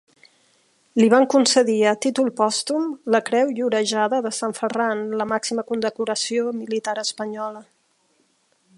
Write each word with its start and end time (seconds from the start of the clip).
Li 1.01 1.09
van 1.13 1.25
con 1.33 1.43
cedir 1.51 1.75
a 1.89 1.93
títol 2.05 2.31
pòstum 2.39 2.87
la 3.17 3.21
Creu 3.29 3.53
Llorejada 3.59 4.23
de 4.29 4.33
San 4.41 4.57
Ferran, 4.63 5.07
la 5.23 5.31
màxima 5.35 5.69
condecoració 5.73 6.59
militar 6.65 7.01
espanyola. 7.07 7.67